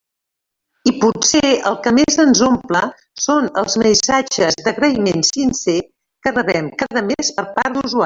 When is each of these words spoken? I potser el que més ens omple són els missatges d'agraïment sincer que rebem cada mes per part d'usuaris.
I 0.91 0.93
potser 1.03 1.51
el 1.71 1.77
que 1.87 1.93
més 1.97 2.17
ens 2.23 2.41
omple 2.47 2.81
són 3.27 3.51
els 3.63 3.79
missatges 3.85 4.61
d'agraïment 4.65 5.25
sincer 5.33 5.79
que 6.25 6.37
rebem 6.41 6.75
cada 6.85 7.09
mes 7.15 7.35
per 7.41 7.51
part 7.57 7.83
d'usuaris. 7.83 7.99